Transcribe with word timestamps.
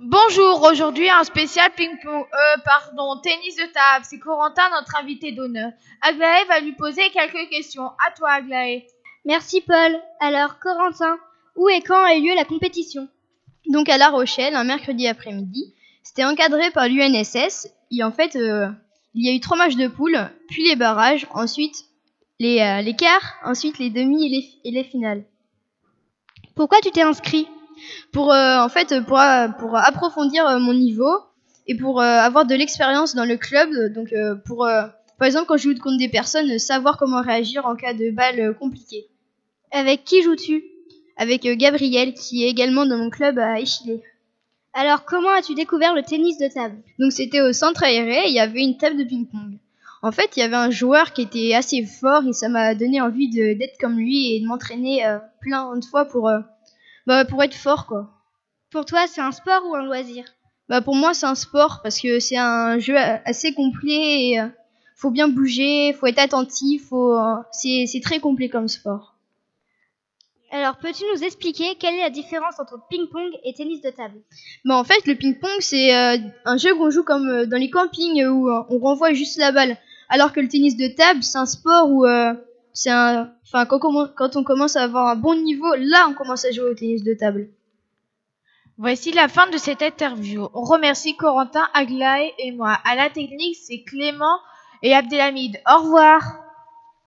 Bonjour, 0.00 0.62
aujourd'hui 0.62 1.10
un 1.10 1.24
spécial 1.24 1.72
ping-pong, 1.76 2.24
euh, 2.32 2.60
pardon, 2.64 3.20
tennis 3.20 3.56
de 3.56 3.64
table. 3.64 4.04
C'est 4.04 4.20
Corentin, 4.20 4.62
notre 4.70 4.94
invité 4.94 5.32
d'honneur. 5.32 5.72
Aglaé 6.02 6.44
va 6.44 6.60
lui 6.60 6.70
poser 6.72 7.10
quelques 7.10 7.50
questions. 7.50 7.88
À 8.06 8.12
toi, 8.16 8.30
Aglaé. 8.30 8.86
Merci 9.24 9.60
Paul. 9.60 10.00
Alors 10.20 10.60
Corentin, 10.60 11.18
où 11.56 11.68
et 11.68 11.80
quand 11.80 12.00
a 12.04 12.14
eu 12.14 12.22
lieu 12.22 12.34
la 12.36 12.44
compétition? 12.44 13.08
Donc 13.66 13.88
à 13.88 13.98
La 13.98 14.10
Rochelle, 14.10 14.54
un 14.54 14.62
mercredi 14.62 15.08
après-midi. 15.08 15.74
C'était 16.04 16.24
encadré 16.24 16.70
par 16.70 16.86
l'UNSS. 16.86 17.66
Et 17.90 18.04
en 18.04 18.12
fait, 18.12 18.36
euh, 18.36 18.68
il 19.14 19.26
y 19.26 19.30
a 19.30 19.34
eu 19.34 19.40
trois 19.40 19.56
matchs 19.56 19.74
de 19.74 19.88
poule, 19.88 20.30
puis 20.48 20.62
les 20.68 20.76
barrages, 20.76 21.26
ensuite 21.32 21.86
les, 22.38 22.60
euh, 22.60 22.82
les 22.82 22.94
quarts, 22.94 23.34
ensuite 23.44 23.80
les 23.80 23.90
demi 23.90 24.26
et 24.26 24.28
les, 24.28 24.48
et 24.64 24.70
les 24.70 24.84
finales. 24.84 25.24
Pourquoi 26.54 26.78
tu 26.82 26.92
t'es 26.92 27.02
inscrit? 27.02 27.48
Pour 28.12 28.32
euh, 28.32 28.58
en 28.58 28.68
fait 28.68 28.94
pour, 29.06 29.18
euh, 29.18 29.48
approfondir 29.74 30.46
euh, 30.46 30.58
mon 30.58 30.74
niveau 30.74 31.10
et 31.66 31.76
pour 31.76 32.00
avoir 32.00 32.46
de 32.46 32.54
l'expérience 32.54 33.14
dans 33.14 33.26
le 33.26 33.36
club. 33.36 33.68
Donc 33.92 34.14
pour 34.46 34.66
par 35.18 35.26
exemple 35.26 35.46
quand 35.46 35.56
je 35.56 35.64
joue 35.64 35.74
contre 35.78 35.98
des 35.98 36.08
personnes, 36.08 36.58
savoir 36.58 36.96
comment 36.96 37.20
réagir 37.20 37.66
en 37.66 37.76
cas 37.76 37.92
de 37.92 38.10
balle 38.10 38.40
euh, 38.40 38.54
compliquée. 38.54 39.06
Avec 39.70 40.04
qui 40.04 40.22
joues-tu? 40.22 40.64
Avec 41.16 41.42
Gabriel 41.42 42.14
qui 42.14 42.44
est 42.44 42.48
également 42.48 42.86
dans 42.86 42.96
mon 42.96 43.10
club 43.10 43.38
à 43.38 43.60
Échillé. 43.60 44.02
Alors 44.72 45.04
comment 45.04 45.30
as-tu 45.30 45.54
découvert 45.54 45.94
le 45.94 46.02
tennis 46.02 46.38
de 46.38 46.48
table? 46.48 46.76
Donc 46.98 47.12
c'était 47.12 47.42
au 47.42 47.52
centre 47.52 47.82
aéré, 47.82 48.28
il 48.28 48.32
y 48.32 48.40
avait 48.40 48.62
une 48.62 48.78
table 48.78 48.96
de 48.96 49.04
ping-pong. 49.04 49.58
En 50.00 50.12
fait, 50.12 50.36
il 50.36 50.40
y 50.40 50.42
avait 50.44 50.54
un 50.54 50.70
joueur 50.70 51.12
qui 51.12 51.22
était 51.22 51.54
assez 51.54 51.84
fort 51.84 52.22
et 52.24 52.32
ça 52.32 52.48
m'a 52.48 52.76
donné 52.76 53.00
envie 53.00 53.28
d'être 53.28 53.76
comme 53.80 53.98
lui 53.98 54.36
et 54.36 54.40
de 54.40 54.46
m'entraîner 54.46 55.02
plein 55.40 55.76
de 55.76 55.84
fois 55.84 56.04
pour 56.04 56.30
bah, 57.08 57.24
pour 57.24 57.42
être 57.42 57.54
fort 57.54 57.86
quoi. 57.86 58.10
Pour 58.70 58.84
toi, 58.84 59.06
c'est 59.08 59.22
un 59.22 59.32
sport 59.32 59.62
ou 59.66 59.74
un 59.74 59.82
loisir? 59.82 60.24
Bah 60.68 60.82
pour 60.82 60.94
moi, 60.94 61.14
c'est 61.14 61.24
un 61.24 61.34
sport 61.34 61.80
parce 61.82 61.98
que 62.02 62.20
c'est 62.20 62.36
un 62.36 62.78
jeu 62.78 62.96
assez 63.24 63.54
complet 63.54 64.26
et 64.26 64.40
euh, 64.40 64.46
faut 64.94 65.10
bien 65.10 65.26
bouger, 65.26 65.94
faut 65.94 66.06
être 66.06 66.18
attentif, 66.18 66.88
faut 66.90 67.14
euh, 67.14 67.36
c'est 67.50 67.86
c'est 67.86 68.00
très 68.00 68.20
complet 68.20 68.50
comme 68.50 68.68
sport. 68.68 69.14
Alors 70.50 70.76
peux-tu 70.76 71.04
nous 71.14 71.24
expliquer 71.24 71.76
quelle 71.80 71.94
est 71.94 72.02
la 72.02 72.10
différence 72.10 72.60
entre 72.60 72.78
ping-pong 72.90 73.32
et 73.42 73.54
tennis 73.54 73.80
de 73.80 73.88
table? 73.88 74.18
Bah 74.66 74.76
en 74.76 74.84
fait, 74.84 75.06
le 75.06 75.14
ping-pong 75.14 75.60
c'est 75.60 75.96
euh, 75.96 76.18
un 76.44 76.58
jeu 76.58 76.74
qu'on 76.74 76.90
joue 76.90 77.04
comme 77.04 77.46
dans 77.46 77.58
les 77.58 77.70
campings 77.70 78.22
où 78.26 78.50
on 78.50 78.78
renvoie 78.78 79.14
juste 79.14 79.38
la 79.38 79.50
balle, 79.50 79.78
alors 80.10 80.34
que 80.34 80.40
le 80.40 80.48
tennis 80.48 80.76
de 80.76 80.88
table 80.88 81.22
c'est 81.22 81.38
un 81.38 81.46
sport 81.46 81.88
où 81.88 82.04
c'est 82.72 82.90
un 82.90 83.32
enfin 83.44 83.66
quand, 83.66 83.80
quand 84.14 84.36
on 84.36 84.44
commence 84.44 84.76
à 84.76 84.82
avoir 84.82 85.08
un 85.08 85.16
bon 85.16 85.34
niveau, 85.34 85.74
là 85.76 86.06
on 86.08 86.14
commence 86.14 86.44
à 86.44 86.50
jouer 86.50 86.70
au 86.70 86.74
tennis 86.74 87.02
de 87.02 87.14
table. 87.14 87.48
Voici 88.80 89.10
la 89.10 89.26
fin 89.26 89.50
de 89.50 89.58
cette 89.58 89.82
interview. 89.82 90.48
On 90.54 90.62
remercie 90.62 91.16
Corentin, 91.16 91.68
Aglaé 91.74 92.32
et 92.38 92.52
moi. 92.52 92.78
À 92.84 92.94
la 92.94 93.10
technique, 93.10 93.56
c'est 93.56 93.82
Clément 93.82 94.38
et 94.82 94.94
Abdelhamid. 94.94 95.60
Au 95.68 95.82
revoir. 95.82 96.22